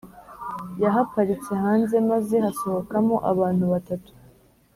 yahaparitse 0.81 1.51
hanze 1.63 1.95
maze 2.09 2.35
hasohokamo 2.45 3.15
abantu 3.31 3.63
batatu 3.73 4.11